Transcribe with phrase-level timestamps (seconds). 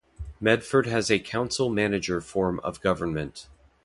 [0.39, 3.47] Medford has a council-manager form of government.